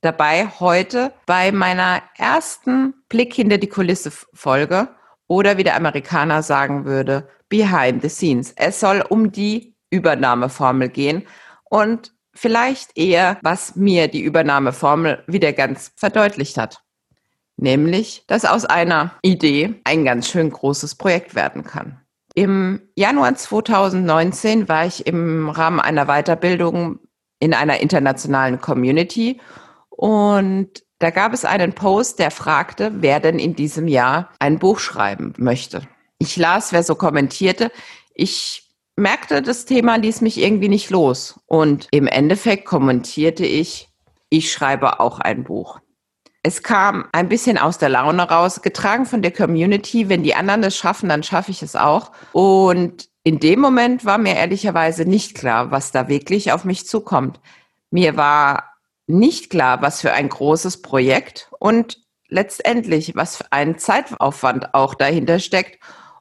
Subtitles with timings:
[0.00, 4.88] dabei heute bei meiner ersten Blick hinter die Kulisse Folge
[5.26, 8.52] oder wie der Amerikaner sagen würde, behind the scenes.
[8.56, 11.26] Es soll um die Übernahmeformel gehen
[11.64, 16.82] und vielleicht eher, was mir die Übernahmeformel wieder ganz verdeutlicht hat.
[17.56, 22.00] Nämlich, dass aus einer Idee ein ganz schön großes Projekt werden kann.
[22.34, 26.98] Im Januar 2019 war ich im Rahmen einer Weiterbildung
[27.38, 29.40] in einer internationalen Community
[29.96, 34.78] und da gab es einen Post, der fragte, wer denn in diesem Jahr ein Buch
[34.78, 35.82] schreiben möchte.
[36.18, 37.70] Ich las, wer so kommentierte.
[38.14, 38.62] Ich
[38.96, 41.40] merkte, das Thema ließ mich irgendwie nicht los.
[41.46, 43.88] Und im Endeffekt kommentierte ich,
[44.30, 45.80] ich schreibe auch ein Buch.
[46.42, 50.08] Es kam ein bisschen aus der Laune raus, getragen von der Community.
[50.08, 52.12] Wenn die anderen es schaffen, dann schaffe ich es auch.
[52.32, 57.40] Und in dem Moment war mir ehrlicherweise nicht klar, was da wirklich auf mich zukommt.
[57.90, 58.75] Mir war
[59.06, 65.38] nicht klar, was für ein großes Projekt und letztendlich, was für ein Zeitaufwand auch dahinter
[65.38, 65.78] steckt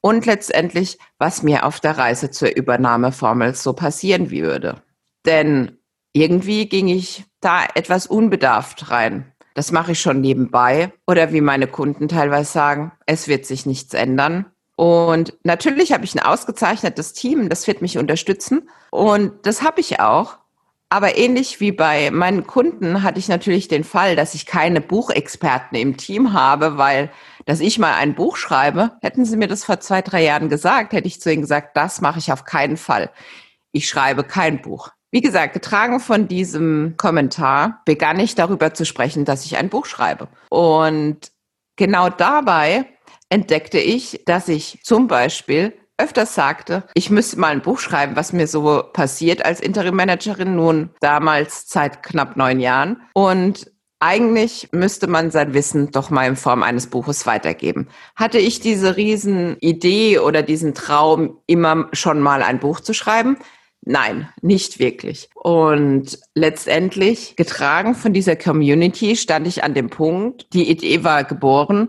[0.00, 4.82] und letztendlich, was mir auf der Reise zur Übernahmeformel so passieren würde.
[5.26, 5.78] Denn
[6.12, 10.92] irgendwie ging ich da etwas unbedarft rein das mache ich schon nebenbei.
[11.04, 14.46] Oder wie meine Kunden teilweise sagen, es wird sich nichts ändern.
[14.76, 18.70] Und natürlich habe ich ein ausgezeichnetes Team, das wird mich unterstützen.
[18.92, 20.38] Und das habe ich auch.
[20.90, 25.76] Aber ähnlich wie bei meinen Kunden hatte ich natürlich den Fall, dass ich keine Buchexperten
[25.76, 27.10] im Team habe, weil,
[27.44, 30.94] dass ich mal ein Buch schreibe, hätten sie mir das vor zwei, drei Jahren gesagt,
[30.94, 33.10] hätte ich zu ihnen gesagt, das mache ich auf keinen Fall.
[33.72, 34.90] Ich schreibe kein Buch.
[35.10, 39.86] Wie gesagt, getragen von diesem Kommentar begann ich darüber zu sprechen, dass ich ein Buch
[39.86, 40.28] schreibe.
[40.50, 41.32] Und
[41.76, 42.86] genau dabei
[43.28, 48.32] entdeckte ich, dass ich zum Beispiel öfters sagte, ich müsste mal ein Buch schreiben, was
[48.32, 53.02] mir so passiert als Interim-Managerin, nun damals seit knapp neun Jahren.
[53.12, 53.70] Und
[54.00, 57.88] eigentlich müsste man sein Wissen doch mal in Form eines Buches weitergeben.
[58.14, 63.36] Hatte ich diese Riesenidee oder diesen Traum, immer schon mal ein Buch zu schreiben?
[63.82, 65.30] Nein, nicht wirklich.
[65.34, 71.88] Und letztendlich, getragen von dieser Community, stand ich an dem Punkt, die Idee war geboren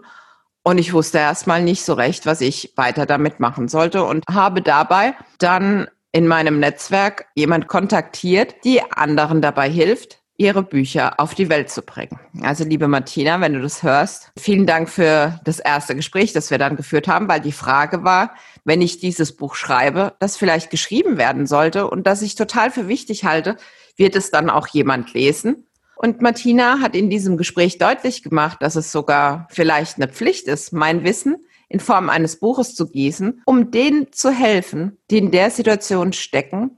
[0.70, 4.62] und ich wusste erstmal nicht so recht, was ich weiter damit machen sollte und habe
[4.62, 11.50] dabei dann in meinem Netzwerk jemand kontaktiert, die anderen dabei hilft, ihre Bücher auf die
[11.50, 12.20] Welt zu bringen.
[12.42, 16.58] Also liebe Martina, wenn du das hörst, vielen Dank für das erste Gespräch, das wir
[16.60, 21.18] dann geführt haben, weil die Frage war, wenn ich dieses Buch schreibe, das vielleicht geschrieben
[21.18, 23.58] werden sollte und das ich total für wichtig halte,
[23.98, 25.66] wird es dann auch jemand lesen?
[26.02, 30.72] Und Martina hat in diesem Gespräch deutlich gemacht, dass es sogar vielleicht eine Pflicht ist,
[30.72, 35.52] mein Wissen in Form eines Buches zu gießen, um denen zu helfen, die in der
[35.52, 36.78] Situation stecken,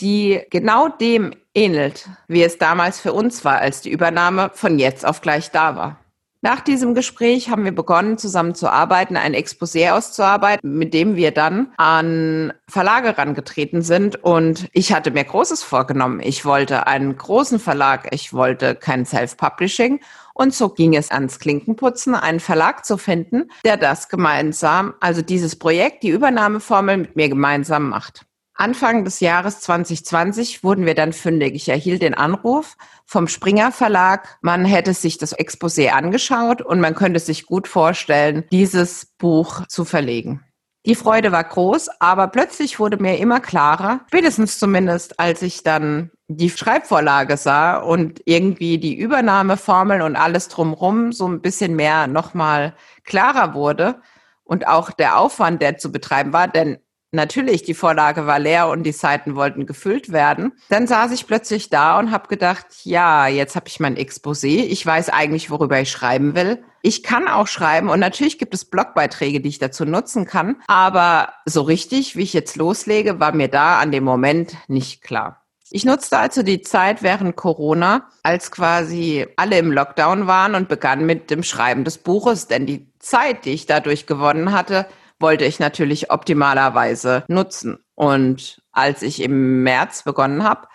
[0.00, 5.06] die genau dem ähnelt, wie es damals für uns war, als die Übernahme von jetzt
[5.06, 6.00] auf gleich da war.
[6.46, 11.32] Nach diesem Gespräch haben wir begonnen, zusammen zu arbeiten, ein Exposé auszuarbeiten, mit dem wir
[11.32, 14.22] dann an Verlage rangetreten sind.
[14.22, 16.20] Und ich hatte mir Großes vorgenommen.
[16.20, 19.98] Ich wollte einen großen Verlag, ich wollte kein Self-Publishing.
[20.34, 25.58] Und so ging es ans Klinkenputzen, einen Verlag zu finden, der das gemeinsam, also dieses
[25.58, 28.24] Projekt, die Übernahmeformel mit mir gemeinsam macht.
[28.58, 31.54] Anfang des Jahres 2020 wurden wir dann fündig.
[31.54, 34.38] Ich erhielt den Anruf vom Springer Verlag.
[34.40, 39.84] Man hätte sich das Exposé angeschaut und man könnte sich gut vorstellen, dieses Buch zu
[39.84, 40.42] verlegen.
[40.86, 46.12] Die Freude war groß, aber plötzlich wurde mir immer klarer, spätestens zumindest, als ich dann
[46.28, 52.74] die Schreibvorlage sah und irgendwie die Übernahmeformel und alles drumherum so ein bisschen mehr nochmal
[53.04, 54.00] klarer wurde
[54.44, 56.78] und auch der Aufwand, der zu betreiben war, denn
[57.12, 60.52] natürlich, die Vorlage war leer und die Seiten wollten gefüllt werden.
[60.68, 64.64] Dann saß ich plötzlich da und habe gedacht, ja, jetzt habe ich mein Exposé.
[64.64, 66.62] Ich weiß eigentlich, worüber ich schreiben will.
[66.82, 70.56] Ich kann auch schreiben und natürlich gibt es Blogbeiträge, die ich dazu nutzen kann.
[70.68, 75.42] Aber so richtig, wie ich jetzt loslege, war mir da an dem Moment nicht klar.
[75.70, 81.04] Ich nutzte also die Zeit während Corona, als quasi alle im Lockdown waren und begann
[81.06, 84.86] mit dem Schreiben des Buches, denn die Zeit, die ich dadurch gewonnen hatte,
[85.18, 87.78] wollte ich natürlich optimalerweise nutzen.
[87.94, 90.68] Und als ich im März begonnen habe,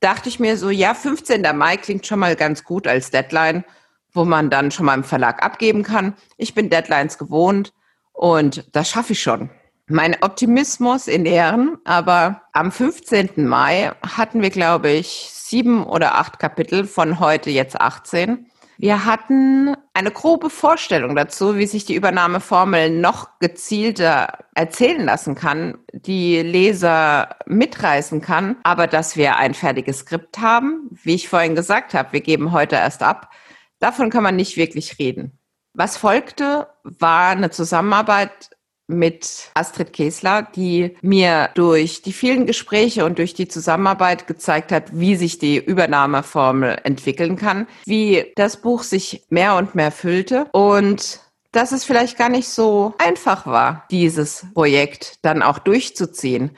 [0.00, 1.42] dachte ich mir so, ja, 15.
[1.56, 3.64] Mai klingt schon mal ganz gut als Deadline,
[4.12, 6.14] wo man dann schon mal im Verlag abgeben kann.
[6.36, 7.72] Ich bin Deadlines gewohnt
[8.12, 9.50] und das schaffe ich schon.
[9.86, 13.46] Mein Optimismus in Ehren, aber am 15.
[13.46, 18.46] Mai hatten wir, glaube ich, sieben oder acht Kapitel von heute jetzt 18.
[18.76, 25.78] Wir hatten eine grobe Vorstellung dazu, wie sich die Übernahmeformel noch gezielter erzählen lassen kann,
[25.92, 31.94] die Leser mitreißen kann, aber dass wir ein fertiges Skript haben, wie ich vorhin gesagt
[31.94, 33.30] habe, wir geben heute erst ab,
[33.78, 35.38] davon kann man nicht wirklich reden.
[35.72, 38.50] Was folgte, war eine Zusammenarbeit
[38.86, 44.98] mit Astrid Kesler, die mir durch die vielen Gespräche und durch die Zusammenarbeit gezeigt hat,
[44.98, 51.20] wie sich die Übernahmeformel entwickeln kann, wie das Buch sich mehr und mehr füllte und
[51.52, 56.50] dass es vielleicht gar nicht so einfach war, dieses Projekt dann auch durchzuziehen.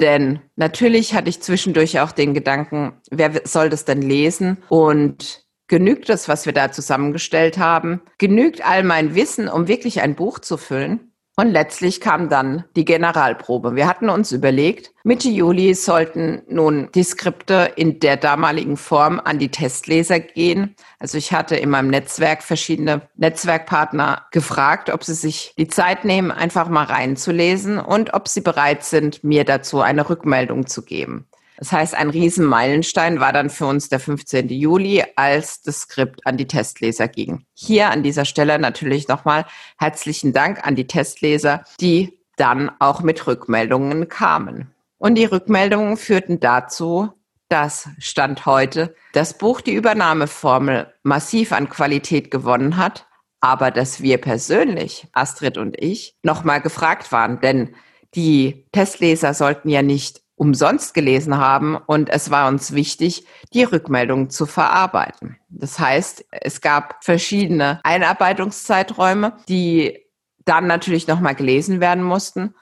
[0.00, 4.62] Denn natürlich hatte ich zwischendurch auch den Gedanken, wer soll das denn lesen?
[4.68, 8.02] Und genügt das, was wir da zusammengestellt haben?
[8.18, 11.13] Genügt all mein Wissen, um wirklich ein Buch zu füllen?
[11.36, 13.74] Und letztlich kam dann die Generalprobe.
[13.74, 19.40] Wir hatten uns überlegt, Mitte Juli sollten nun die Skripte in der damaligen Form an
[19.40, 20.76] die Testleser gehen.
[21.00, 26.30] Also ich hatte in meinem Netzwerk verschiedene Netzwerkpartner gefragt, ob sie sich die Zeit nehmen,
[26.30, 31.26] einfach mal reinzulesen und ob sie bereit sind, mir dazu eine Rückmeldung zu geben.
[31.56, 34.48] Das heißt, ein Riesenmeilenstein war dann für uns der 15.
[34.48, 37.44] Juli, als das Skript an die Testleser ging.
[37.54, 39.46] Hier an dieser Stelle natürlich nochmal
[39.78, 44.74] herzlichen Dank an die Testleser, die dann auch mit Rückmeldungen kamen.
[44.98, 47.12] Und die Rückmeldungen führten dazu,
[47.48, 53.06] dass Stand heute das Buch die Übernahmeformel massiv an Qualität gewonnen hat,
[53.40, 57.74] aber dass wir persönlich, Astrid und ich, nochmal gefragt waren, denn
[58.14, 64.30] die Testleser sollten ja nicht umsonst gelesen haben und es war uns wichtig, die Rückmeldungen
[64.30, 65.38] zu verarbeiten.
[65.48, 70.04] Das heißt, es gab verschiedene Einarbeitungszeiträume, die
[70.44, 72.54] dann natürlich nochmal gelesen werden mussten.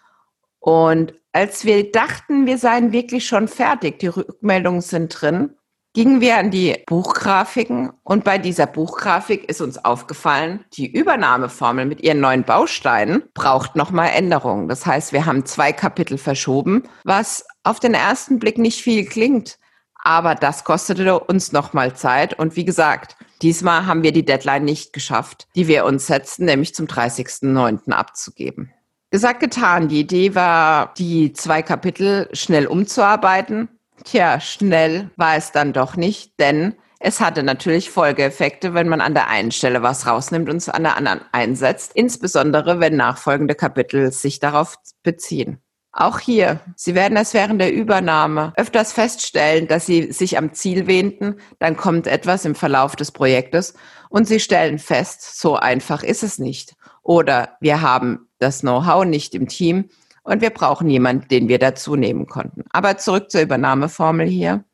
[0.58, 5.56] Und als wir dachten, wir seien wirklich schon fertig, die Rückmeldungen sind drin,
[5.94, 12.00] gingen wir an die Buchgrafiken und bei dieser Buchgrafik ist uns aufgefallen, die Übernahmeformel mit
[12.00, 14.68] ihren neuen Bausteinen braucht nochmal Änderungen.
[14.68, 19.58] Das heißt, wir haben zwei Kapitel verschoben, was auf den ersten Blick nicht viel klingt,
[20.02, 24.94] aber das kostete uns nochmal Zeit und wie gesagt, diesmal haben wir die Deadline nicht
[24.94, 27.92] geschafft, die wir uns setzten, nämlich zum 30.09.
[27.92, 28.72] abzugeben.
[29.10, 29.88] Gesagt, getan.
[29.88, 33.68] Die Idee war, die zwei Kapitel schnell umzuarbeiten
[34.04, 39.14] Tja, schnell war es dann doch nicht, denn es hatte natürlich Folgeeffekte, wenn man an
[39.14, 44.12] der einen Stelle was rausnimmt und es an der anderen einsetzt, insbesondere wenn nachfolgende Kapitel
[44.12, 45.58] sich darauf beziehen.
[45.94, 50.86] Auch hier, Sie werden es während der Übernahme öfters feststellen, dass Sie sich am Ziel
[50.86, 53.74] wähnten, dann kommt etwas im Verlauf des Projektes
[54.08, 56.76] und Sie stellen fest, so einfach ist es nicht.
[57.02, 59.90] Oder wir haben das Know-how nicht im Team
[60.22, 62.64] und wir brauchen jemanden, den wir dazu nehmen konnten.
[62.70, 64.64] Aber zurück zur Übernahmeformel hier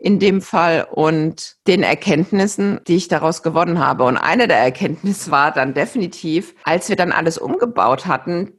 [0.00, 4.04] in dem Fall und den Erkenntnissen, die ich daraus gewonnen habe.
[4.04, 8.52] Und eine der Erkenntnisse war dann definitiv, als wir dann alles umgebaut hatten,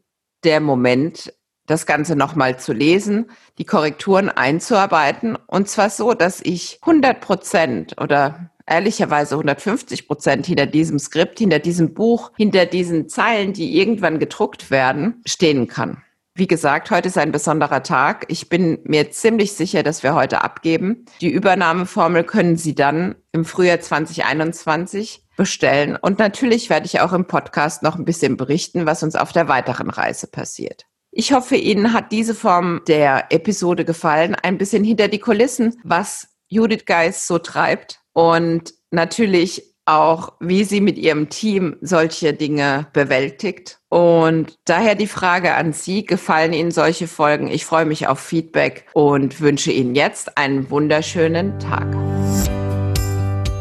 [0.43, 1.33] der Moment,
[1.65, 5.35] das Ganze nochmal zu lesen, die Korrekturen einzuarbeiten.
[5.47, 11.59] Und zwar so, dass ich 100 Prozent oder ehrlicherweise 150 Prozent hinter diesem Skript, hinter
[11.59, 16.03] diesem Buch, hinter diesen Zeilen, die irgendwann gedruckt werden, stehen kann.
[16.33, 18.23] Wie gesagt, heute ist ein besonderer Tag.
[18.29, 21.05] Ich bin mir ziemlich sicher, dass wir heute abgeben.
[21.19, 25.97] Die Übernahmeformel können Sie dann im Frühjahr 2021 bestellen.
[25.97, 29.49] Und natürlich werde ich auch im Podcast noch ein bisschen berichten, was uns auf der
[29.49, 30.85] weiteren Reise passiert.
[31.11, 34.33] Ich hoffe, Ihnen hat diese Form der Episode gefallen.
[34.33, 37.99] Ein bisschen hinter die Kulissen, was Judith Geis so treibt.
[38.13, 43.79] Und natürlich auch, wie sie mit ihrem Team solche Dinge bewältigt.
[43.89, 47.47] Und daher die Frage an Sie, gefallen Ihnen solche Folgen?
[47.47, 51.87] Ich freue mich auf Feedback und wünsche Ihnen jetzt einen wunderschönen Tag.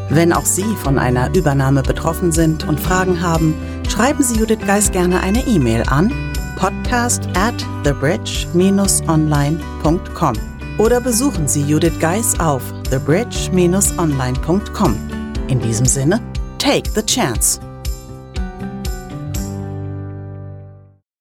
[0.08, 3.54] Wenn auch Sie von einer Übernahme betroffen sind und Fragen haben,
[3.88, 6.12] schreiben Sie Judith Geis gerne eine E-Mail an
[6.60, 10.34] podcast at thebridge-online.com
[10.76, 15.19] oder besuchen Sie Judith Geis auf thebridge-online.com.
[15.50, 16.20] In diesem Sinne,
[16.58, 17.58] take the chance.